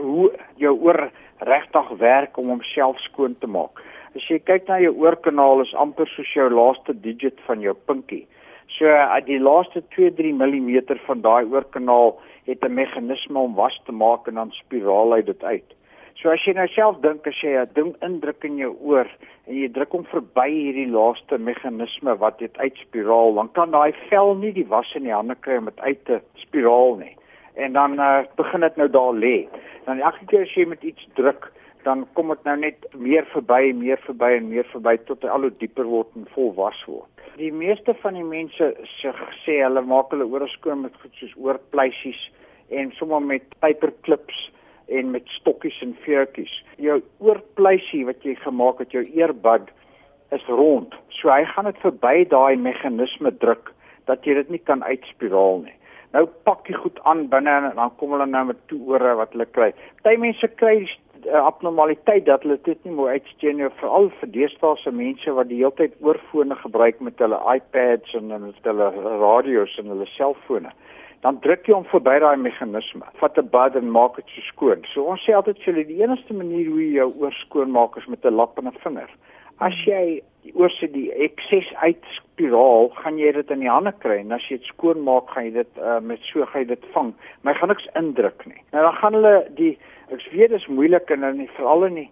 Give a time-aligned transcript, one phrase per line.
[0.00, 3.82] hoe jou oor regtig werk om homself skoon te maak.
[4.14, 8.26] As jy kyk na jou oorkanaal is amper soos jou laaste digit van jou pinkie.
[8.78, 12.14] So uh, die laaste 2-3 mm van daai oorkanaal
[12.46, 15.74] het 'n meganisme om was te maak en dan spiraal hy dit uit.
[16.14, 19.08] So as jy nou self dink as jy 'n ding indruk in jou oor
[19.46, 24.34] en jy druk hom verby hierdie laaste meganisme wat dit uitspiraal, dan kan daai vel
[24.34, 27.16] nie die was in die hande kry om dit uit te spiraal nie.
[27.54, 29.36] En dan uh, begin dit nou daar lê.
[29.84, 31.50] Dan elke keer as jy met iets druk,
[31.84, 35.46] dan kom dit nou net meer verby, meer verby en meer verby tot hy al
[35.46, 37.10] hoe dieper word en vol was word.
[37.36, 38.70] Die meeste van die mense
[39.44, 42.20] sê hulle maak hulle ore skoon met goed soos oorpleisies
[42.72, 44.38] en sommer met paperclips
[44.88, 46.52] en met stokkies en veertjies.
[46.80, 49.70] Jou oorpleisie wat jy gemaak het, jou earbud
[50.34, 50.94] is rond.
[51.20, 53.72] So hy gaan dit verby daai meganisme druk
[54.08, 55.76] dat jy dit nie kan uitspiraal nie.
[56.14, 59.32] Nou pak jy goed aan binne en dan kom hulle nou met toe ore wat
[59.34, 59.72] hulle kry.
[60.02, 64.76] Party mense kry uh, abnormaliteit dat hulle dit nie mooi uitsteen nie, veral vir deesdae
[64.82, 68.90] se mense wat die hele tyd oorfone gebruik met hulle iPads en hulle
[69.24, 70.70] radio's en hulle selfone
[71.24, 73.06] dan druk jy hom verby daai meganisme.
[73.20, 74.84] Vat 'n bad en maak dit so skoon.
[74.92, 77.96] So ons sê altyd vir julle die enigste manier hoe jy jou oor skoon maak
[77.96, 79.10] is met 'n lap en 'n vinger.
[79.58, 80.20] As jy
[80.52, 84.68] oorsit die ekses uitspiraal, gaan jy dit in die hande kry en as jy dit
[84.68, 87.14] skoon maak, gaan jy dit uh, met so jy dit vang.
[87.42, 88.60] Maar gaan niks indruk nie.
[88.74, 89.72] Nou dan gaan hulle die
[90.12, 92.10] ek weet dit is moeilik en dan veral in die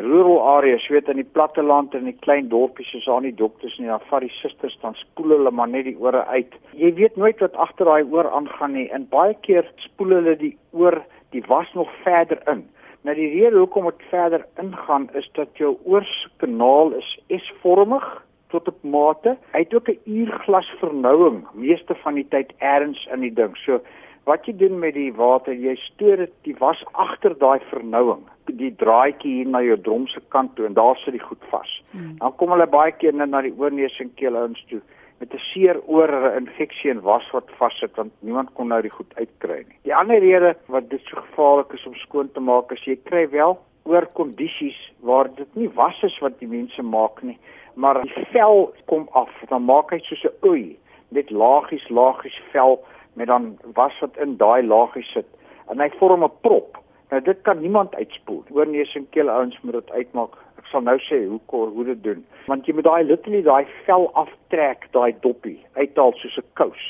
[0.00, 3.34] rural areas, weet in die platte land en in die klein dorpies is daar nie
[3.36, 6.54] dokters nie, dan vat die susters dan spoel hulle maar net die ore uit.
[6.78, 10.54] Jy weet nooit wat agter daai oor aangaan nie en baie keer spoel hulle die
[10.72, 11.00] oor
[11.34, 12.64] die was nog verder in.
[13.02, 18.08] Nou die rede hoekom dit verder ingaan is dat jou oorskanaal is S-vormig
[18.50, 19.36] tot op mate.
[19.52, 23.56] Hy het ook 'n uurglas vernouing meeste van die tyd ergens in die ding.
[23.56, 23.80] So
[24.24, 28.22] wat jy doen met die water, jy stoor dit die was agter daai vernouing
[28.58, 31.82] die draadjie hier na jou drom se kant toe en daar sit die goed vas.
[31.90, 32.16] Hmm.
[32.18, 34.80] Dan kom hulle baie keer net na die oorneus en keel ouens toe
[35.20, 38.96] met 'n seer oor 'n infeksie en was wat vassit want niemand kon nou die
[38.98, 39.78] goed uitkry nie.
[39.82, 43.28] Die ander rede wat dit so gevaarlik is om skoon te maak is jy kry
[43.30, 47.38] wel oor kondisies waar dit nie was is wat die mense maak nie,
[47.74, 50.78] maar die vel kom af, dan maak hy soos 'n ooi,
[51.08, 55.26] net laagies laagies vel met dan was wat in daai laagies sit
[55.68, 56.80] en hy vorm 'n prop
[57.10, 58.44] Nou dit kan niemand uitspoel.
[58.54, 60.36] Oorneus en keel ouens moet dit uitmaak.
[60.60, 62.24] Ek sal nou sê hoe hoe dit doen.
[62.46, 66.84] Want jy moet daai literally daai vel aftrek, daai doppie uithaal soos 'n kous.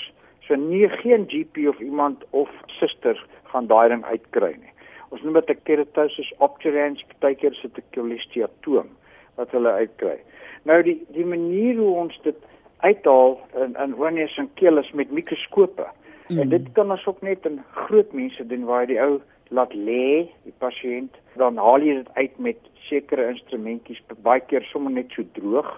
[0.46, 3.16] So nie geen GP of iemand of suster
[3.52, 4.74] gaan daai ding uitkry nie.
[5.10, 8.88] Ons noem dit 'n keratosis obturans, partykeer is dit 'n cholesteatoom
[9.36, 10.18] wat hulle uitkry.
[10.64, 12.36] Nou die die manier hoe ons dit
[12.80, 15.86] uithaal in in oorneus en keel is met mikroskope.
[16.28, 16.38] Mm.
[16.38, 20.30] En dit kan ons ook net in groot mense doen waar die ou laat lê
[20.46, 21.16] die pasiënt.
[21.38, 25.70] Dan haal jy dit uit met sekere instrumentjies baie keer sommer net so droog.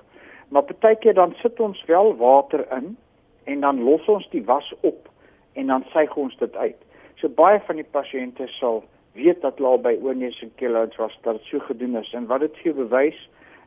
[0.52, 2.96] Maar baie keer dan sit ons wel water in
[3.50, 5.08] en dan los ons die was op
[5.58, 6.78] en dan suig ons dit uit.
[7.20, 8.82] So baie van die pasiënte sal
[9.16, 12.12] weet dat hulle by oorneus en keelhouds was dat dit so gedoen is.
[12.16, 13.18] En wat dit vir bewys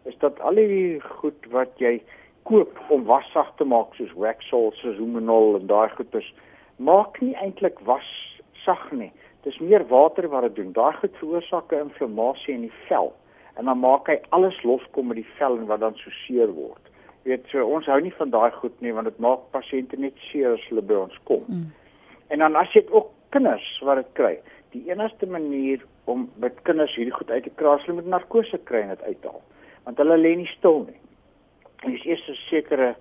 [0.06, 1.98] is dat al die goed wat jy
[2.46, 6.28] koop om was sag te maak soos Waxol, Sezumenol en daai goeders
[6.78, 8.06] maak nie eintlik was
[8.66, 9.12] sag nie
[9.46, 10.74] Dis meer water wat dit doen.
[10.74, 13.14] Daai goed veroorsaak 'n inflammasie in die vel
[13.58, 16.82] en dan maak hy alles loskom met die vel en wat dan so seer word.
[17.24, 20.18] Jy weet, so ons hou nie van daai goed nie want dit maak pasiënte net
[20.32, 21.46] seer as hulle by ons kom.
[21.48, 21.72] Mm.
[22.28, 24.40] En dan as jy ook kinders wat dit kry,
[24.76, 25.82] die enigste manier
[26.12, 29.42] om met kinders hierdie goed uit te kraas, hulle moet narkose kry en dit uithaal.
[29.86, 31.00] Want hulle lê nie stil nie.
[31.84, 32.96] En dis eers 'n sekere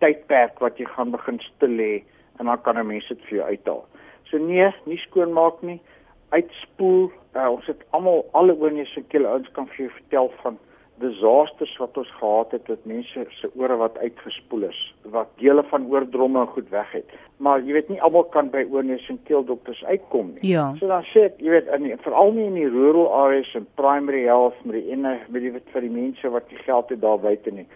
[0.00, 2.02] tydperk wat jy gaan begin stil lê
[2.38, 3.84] en dan kan 'n mens dit vir jou uithaal.
[4.30, 5.80] So nee, nie skoonmaak nie.
[6.28, 7.10] Uitspoel.
[7.36, 10.58] Uh, ons het almal alle oorneus en keel ouens kan vir jou vertel van
[10.98, 14.78] disasters wat ons gehad het met mense se ore wat uitgespoel is,
[15.14, 17.12] wat dele van oordromme goed weg het.
[17.36, 20.52] Maar jy weet nie almal kan by oorneus en keel dokters uitkom nie.
[20.54, 20.70] Ja.
[20.80, 24.24] So dan sê ek, jy weet in veral nie in die rural areas en primary
[24.26, 27.54] health met die ene met die vir die mense wat die geld het daar buite
[27.54, 27.68] nie.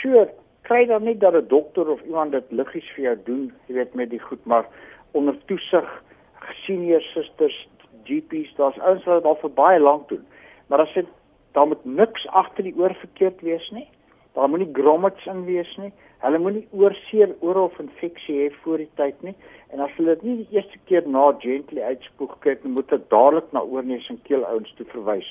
[0.00, 0.26] Sure,
[0.66, 3.94] kry dan nie dat 'n dokter of iemand dit liggies vir jou doen, jy weet
[3.94, 4.66] met die goed, maar
[5.14, 5.88] onder toesig
[6.66, 7.56] senior susters
[8.04, 10.24] GP's daar's ouens wat dit al vir baie lank doen.
[10.68, 11.10] Maar as dit
[11.54, 13.86] daar moet niks agter die oor verkeerd wees nie.
[14.34, 15.92] Daar moenie grommets in wees nie.
[16.24, 19.34] Hulle moenie oorseer oral infeksie hê voor die tyd nie.
[19.70, 23.52] En as hulle dit nie die eerste keer na gently uitspoeg kyk moet dit dadelik
[23.54, 25.28] na oorneus en keel ouens toe verwys.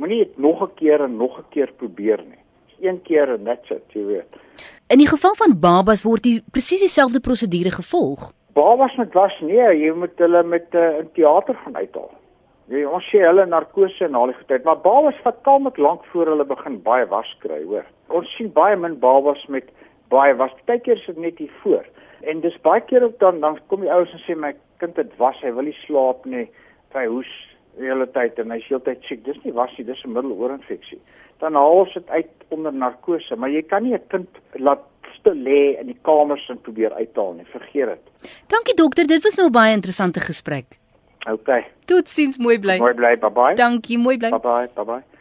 [0.00, 2.42] Moenie dit nog 'n keer en nog 'n keer probeer nie.
[2.80, 4.36] Een keer en that's it jy weet.
[4.88, 9.66] In die geval van babas word die presies dieselfde prosedure gevolg babas met was nee,
[9.82, 12.10] jy moet hulle met 'n uh, teater gaan uithaal.
[12.68, 16.26] Jy ons sê hulle narkose en al die tyd, maar babas vat kalmlik lank voor
[16.32, 17.86] hulle begin baie was kry, hoor.
[18.08, 19.70] Ons sien baie min babas met
[20.12, 20.52] baie was.
[20.58, 21.84] Partykeer is dit net hier voor.
[22.20, 24.52] En dis baie keer ook dan dan kom die ouers en sê my
[24.82, 26.48] kind het was, hy wil nie slaap nie.
[26.94, 27.32] Hy hoes
[27.78, 29.24] hele tyd en hy's heeltyd siek.
[29.24, 31.00] Dis nie was nie, dis 'n middeloorinfeksie.
[31.38, 34.84] Dan haal ons dit uit onder narkose, maar jy kan nie 'n kind laat
[35.28, 37.46] stil lê in die kamers en probeer uithaal nie.
[37.52, 38.32] Vergeet dit.
[38.48, 40.78] Dankie dokter, dit was nou 'n baie interessante gesprek.
[41.30, 41.64] OK.
[41.84, 42.78] Totsiens, mooi bly.
[42.78, 43.54] Mooi bly, bye bye.
[43.54, 44.30] Dankie, mooi bly.
[44.30, 45.17] Bye bye, bye bye.